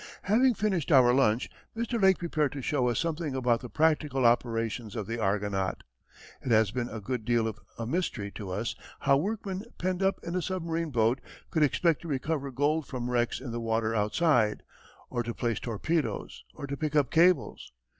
[0.23, 1.47] Having finished our lunch,
[1.77, 2.01] Mr.
[2.01, 5.83] Lake prepared to show us something about the practical operations of the Argonaut.
[6.43, 10.19] It has been a good deal of a mystery to us how workmen penned up
[10.23, 14.63] in a submarine boat could expect to recover gold from wrecks in the water outside,
[15.11, 17.71] or to place torpedoes, or to pick up cables.